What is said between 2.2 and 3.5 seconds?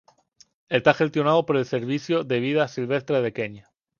de Vida Silvestre de